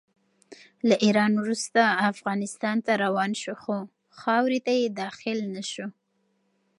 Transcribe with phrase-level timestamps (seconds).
[0.87, 3.75] له ایران وروسته افغانستان ته روان شو، خو
[4.19, 5.87] خاورې ته یې داخل نه شو.